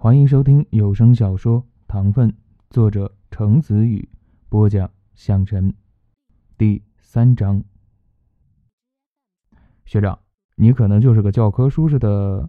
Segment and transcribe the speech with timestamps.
[0.00, 2.30] 欢迎收听有声小说《糖分》，
[2.70, 4.08] 作者程子宇，
[4.48, 5.74] 播讲向晨。
[6.56, 7.64] 第三章，
[9.84, 10.16] 学长，
[10.54, 12.48] 你可能就是个教科书似的。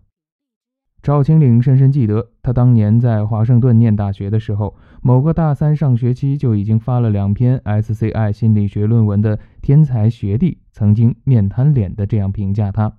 [1.01, 12.95] 赵青岭深深记得，他当年在华盛顿念大学的时候，某个大三上学期就已经发了两篇 SCI 心理学论文的天才学弟，曾经面瘫脸的这样评价他。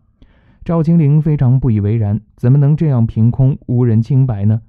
[0.62, 4.60] 赵青玲非常不以为然，怎么能这样凭空无人清白呢？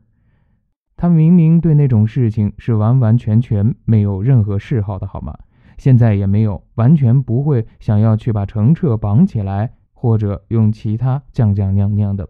[0.95, 5.37] 他明明对那种事情是完完全全没有任何嗜好的，好吗？
[5.77, 12.29] 现在也没有，完全不会想要去把程澈绑起来，或者用其他酱酱娘娘的。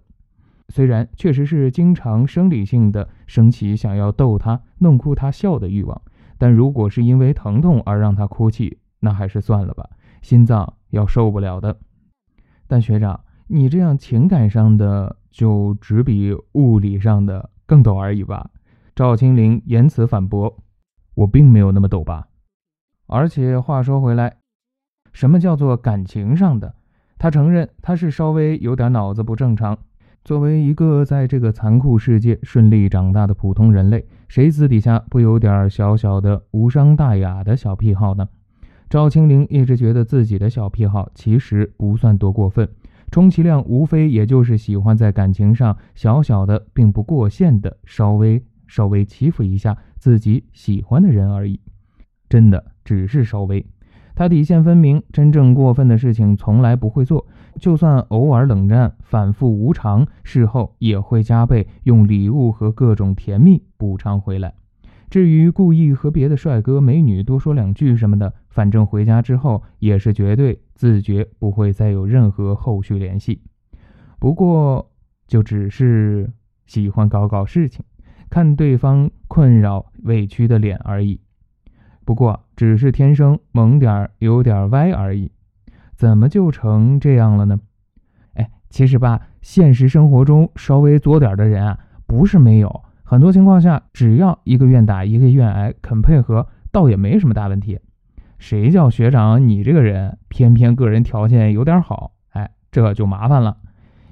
[0.70, 6.02] 虽然确实是经常生理性的升起想要逗他、弄哭他笑的欲望，
[6.38, 9.88] 但如果是因为疼痛而让他哭泣，那还是算了吧，
[10.24, 11.78] 心脏要受不了的。
[12.68, 13.20] 但学长。
[13.54, 18.50] 你这样情感上的就只比物理上的更陡而已吧？
[18.96, 20.58] 赵青林言辞反驳
[21.16, 22.30] ：“我并没有那么陡吧。
[23.08, 24.38] 而且话说回来，
[25.12, 26.74] 什么叫做感情上的？
[27.18, 29.78] 他承认他是稍微有点脑子不正常。
[30.24, 38.30] 作为一个在这个残酷世界顺利长大的普通人类，谁私底下不有点小小的无伤大雅的小癖好呢？
[38.90, 42.70] 赵青林一直觉得自己的小癖好其实不算多过分。
[43.12, 51.60] 充其量无非也就是喜欢在感情上小小的，并不过线的稍微稍微欺负一下自己喜欢的人而已，
[52.30, 53.66] 真的只是稍微。
[54.16, 57.28] 他底线分明，真正过分的事情从来不会做，
[57.60, 64.54] 就算偶尔冷战反复无常，事后也会加倍用礼物和各种甜蜜补偿回来。
[65.10, 73.40] 至于故意和别的帅哥美女多说两句什么的，反正回家之后也是绝对自觉不会再有任何后续联系。
[74.18, 74.92] 不过
[75.28, 76.28] 就只是
[76.66, 77.86] 喜欢搞搞事情，
[78.32, 81.22] 看对方困扰委屈的脸而已。
[82.04, 85.32] 不过只是天生萌点儿，有点歪而已。
[85.94, 87.60] 怎么就成这样了呢？
[88.34, 91.78] 哎，其实吧，现实生活中稍微作点的人啊，
[92.08, 92.82] 不是没有。
[93.04, 97.80] 很多情况下，只要一个愿打一个愿挨，肯配合，倒也没什么大问题。
[98.42, 103.58] 谁叫学长你这个人偏偏个人条件有点好，哎，这就麻烦了。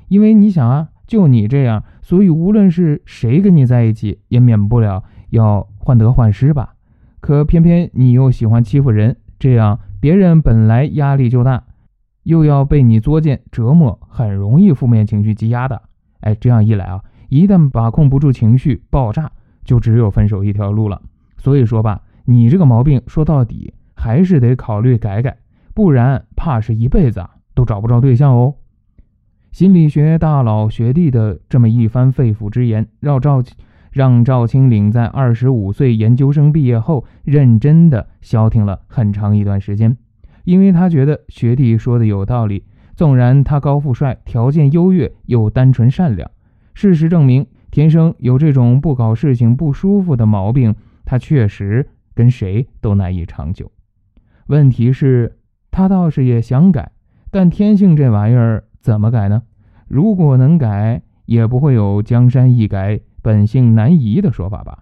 [0.08, 6.76] 因为你想啊，就你这样，所以无论是谁跟你在一起，也免不了要患得患失吧。
[7.20, 11.64] 可偏偏你又喜欢欺负人，这样别人本来压力就大，
[12.22, 15.82] 又要被你作践折磨，很容易负面情绪积压的。
[16.20, 17.04] 哎，这样一来啊。
[17.30, 19.32] 一旦把控不住情绪爆炸，
[19.66, 21.02] 就只有分手一条路了。
[21.38, 25.38] 所以说吧，你这个毛病说到底还是得考虑改改，
[25.76, 27.22] 不然怕是一辈子
[27.54, 28.56] 都找不着对象哦。
[29.52, 33.44] 心理学大佬学弟的这么一番肺腑之言，让赵
[33.92, 39.98] 让赵青岭在二十五岁研究生毕业后，认真的消停了很长一段时间，
[40.46, 42.64] 因为他觉得学弟说的有道理。
[42.96, 46.32] 纵然他高富帅，条件优越，又单纯善良。
[46.74, 50.74] 事实证明，天生有这种不搞事情不舒服的毛病，
[51.04, 53.70] 他确实跟谁都难以长久。
[54.50, 55.38] 问题是，
[55.70, 56.92] 他倒是也想改，
[57.30, 59.44] 但天性这玩意儿怎么改呢？
[59.88, 64.82] 如果能改，也不会有“江山易改，本性难移”的说法吧？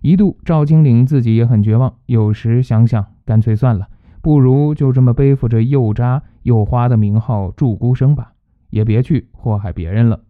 [0.00, 1.92] 一度，赵青岭自己也很绝望。
[2.06, 3.88] 有时想想，干脆算了，
[4.22, 8.34] 不如就这么背负着又渣又花的名号住孤生吧，
[8.70, 10.20] 也别去祸害别人了。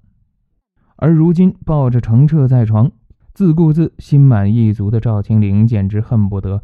[0.96, 2.90] 而如今抱着程澈在床，
[3.34, 6.62] 自顾自、心满意足的赵青灵，简直恨不得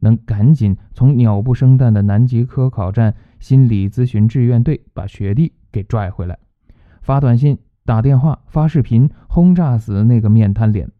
[0.00, 6.38] 能赶紧从鸟不生蛋的南极科考站心理咨询志愿队把学弟给拽回来，
[7.02, 10.90] 发短信、打电话、发视频，轰炸死那个面瘫脸。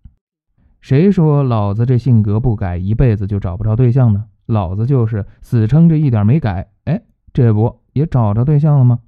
[0.80, 4.24] 谁说老子这性格不改，一辈子就找不着对象呢？
[4.46, 7.02] 老子就是死撑着一点没改，哎，
[7.32, 9.00] 这不也找着对象了吗？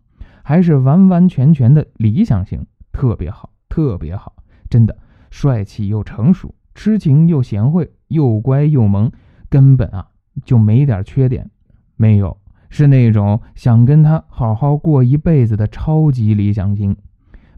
[0.43, 3.51] 还是完完全全的理想型，特别好。
[3.69, 4.35] 特别好，
[4.69, 4.97] 真的
[5.31, 9.13] 帅气又成熟，痴情又贤惠，又乖又萌，
[9.51, 10.07] 根本啊
[10.45, 11.51] 就没点缺点，
[11.97, 12.37] 没有，
[12.71, 16.97] 是那种想跟他好好过一辈子的超级理想型。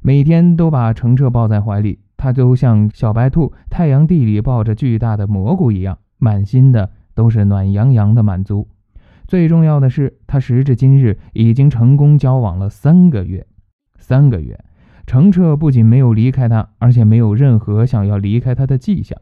[0.03, 8.67] 每天都把程澈抱在怀里，他都像小白兔太阳地里抱着巨大的蘑菇一样，满心的都是暖洋洋的满足。
[9.27, 13.47] 最重要的是，他时至今日已经成功交往了三个月，
[13.99, 14.59] 三个月。
[15.07, 19.19] 程澈不仅没有离开他，而且没有任何想要离开他的迹象。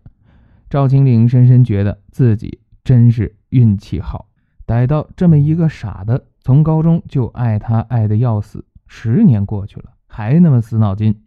[0.71, 4.29] 赵青岭深深觉得自己真是运气好，
[4.67, 11.23] 逮到这么一个傻的，从高中就爱他爱的要死，十年过去了还那么死脑筋。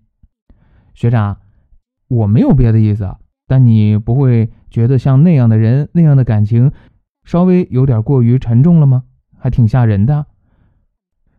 [0.94, 1.40] 学长，
[2.08, 3.18] 我没有别的意思啊，
[3.48, 6.72] 但你不会觉得像那样的人那样的感情，
[7.24, 9.06] 稍微有点过于沉重了吗？
[9.40, 10.28] 还挺吓人的。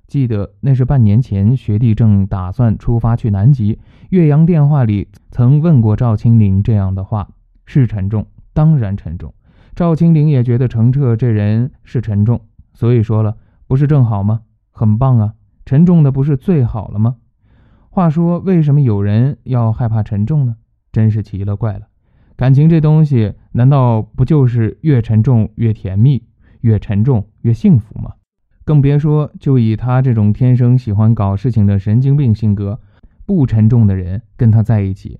[0.09, 3.79] 记得那是半年前，学弟正打算出发去南极，
[4.11, 7.31] 岳阳电话里曾问过赵青林这样的话：
[7.67, 9.33] 是沉重，当然沉重。
[9.75, 12.41] 赵青林也觉得程澈这人是沉重，
[12.75, 13.37] 所以说了，
[13.67, 14.43] 不是正好吗？
[14.71, 17.17] 很棒啊，沉重的不是最好了吗？
[17.89, 20.57] 话说，为什么有人要害怕沉重呢？
[20.93, 21.89] 真是奇了怪了。
[22.37, 26.23] 感情这东西，难道不就是越沉重越甜蜜，
[26.61, 28.15] 越沉重越幸福吗？
[28.65, 32.81] 更别说，就以他这种天生喜欢搞事情的神经病性格，
[33.27, 35.19] 不沉重的人跟他在一起，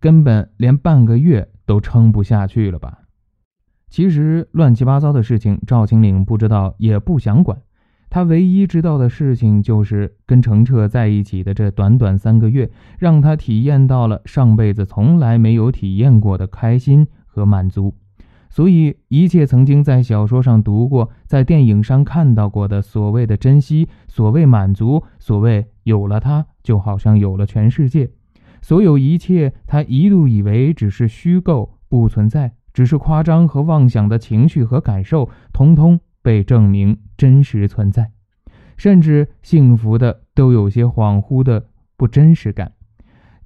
[0.00, 3.00] 根本连半个月都撑不下去了吧？
[3.90, 7.60] 其实乱七八糟的事情，赵青岭不知道，也不想管。
[8.08, 17.94] 他唯一知道的事情，就是跟程澈在一起的这短短三个月，让他体验到了上辈子从来没有体验过的开心和满足。
[18.48, 28.10] 所以，一切曾经在小说上读过、在电影上看到过的所谓的珍惜、所谓满足、所谓有了他就好像有了全世界，
[28.62, 38.10] 所有一切，他一度以为只是虚构、不存在、只是夸张和妄想的情绪和感受，通通被证明真实存在，
[38.76, 41.66] 甚至幸福的都有些恍惚的
[41.96, 42.72] 不真实感。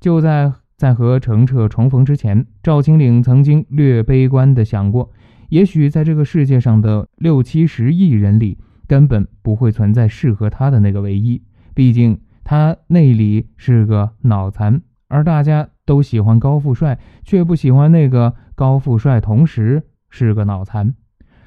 [0.00, 0.52] 就在。
[0.74, 5.12] 在和程澈重逢之前，赵青岭曾经略悲观的想过，
[5.48, 11.40] 也许在这个世界上的六七十亿人里，根本不会存在适合他的那个唯一。
[11.72, 14.82] 毕竟他内里是个脑残，
[15.12, 20.94] 而大家都喜欢高富帅，却不喜欢那个高富帅同时是个脑残。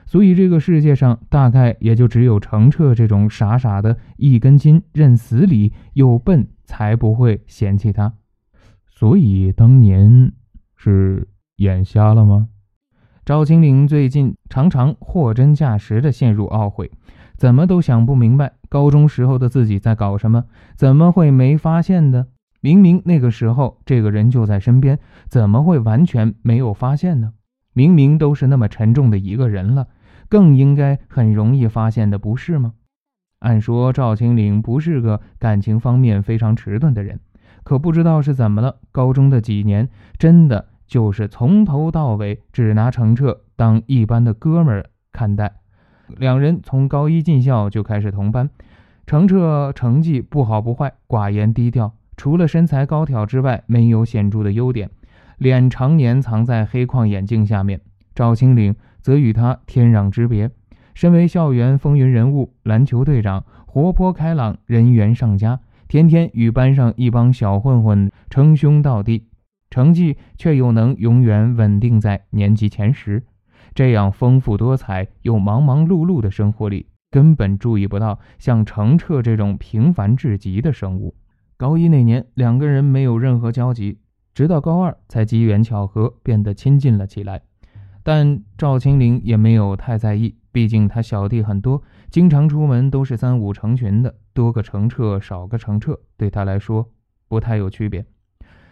[0.05, 8.13] 所以这个世界上大概也就只有程澈这种傻傻的一根筋、认死理又笨，才不会嫌弃他。
[8.87, 10.31] 所以当年
[10.75, 12.49] 是眼瞎了吗？
[13.25, 16.91] 赵青岭最近常常货真价实的陷入懊悔，
[17.35, 20.45] 怎么都想不明白高中时候的自己在搞什么，
[20.75, 22.27] 怎么会没发现的？
[22.65, 24.97] 明明那个时候这个人就在身边，
[25.27, 27.33] 怎么会完全没有发现呢？
[27.73, 29.87] 明明都是那么沉重的一个人了，
[30.29, 32.73] 更应该很容易发现的，不是吗？
[33.37, 37.19] 按说赵青岭不是个感情方面非常迟钝的人。
[37.63, 45.57] 可不知道是怎么了，高中的几年真的就是从头到尾只拿程澈当一般的哥们儿看待。
[46.07, 48.49] 两人从高一进校就开始同班，
[49.05, 54.89] 程澈成绩不好不坏，寡言低调，除了身材高挑之外没有显著的优点，
[55.37, 57.81] 脸常年藏在黑框眼镜下面。
[58.13, 60.49] 赵青岭则与他天壤之别，
[60.93, 65.59] 身为校园风云人物，篮球队长，活泼开朗，人缘上佳。
[65.87, 69.27] 天天与班上一帮小混混称兄道弟，
[69.69, 73.21] 成绩却又能永远稳定在年级前十，
[73.75, 81.13] 这样丰富多彩又忙忙碌碌的生活里，根本注意不到像程澈这种平凡至极的生物。
[81.57, 83.99] 高一那年，两个人没有任何交集，
[84.33, 87.41] 直到高二才机缘巧合变得亲近了起来。
[88.03, 96.91] 但赵青林也没有太在意，毕竟他小弟很多，经常出门都是三五成群的，多个程澈少个程澈，对他来说
[97.29, 98.05] 不太有区别。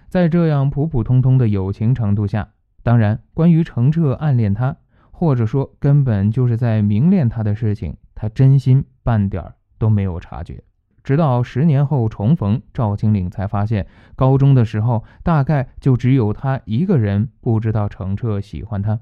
[0.09, 2.49] 在这样普普通通的友情程度下，
[2.83, 4.75] 当然，关于程澈暗恋他，
[5.11, 10.61] 或者说根本就是在明恋他的事情，他真心半点都没有察觉。
[11.03, 18.99] 直到十年后重逢，赵青岭才发现，高中的时候大概就只有他一个人不知道程澈喜欢他。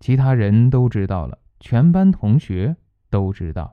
[0.00, 2.76] 其他人都知道了，全班同学
[3.08, 3.72] 都知道。